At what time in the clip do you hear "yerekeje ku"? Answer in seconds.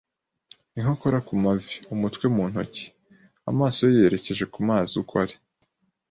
4.03-4.59